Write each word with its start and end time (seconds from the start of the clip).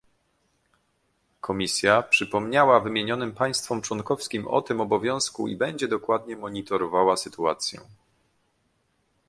Komisja 1.41 2.03
przypomniała 2.03 2.79
wymienionym 2.79 3.31
państwom 3.31 3.81
członkowskim 3.81 4.47
o 4.47 4.61
tym 4.61 4.81
obowiązku 4.81 5.47
i 5.47 5.55
będzie 5.55 5.87
dokładnie 5.87 6.35
monitorowała 6.37 7.17
sytuację 7.17 7.79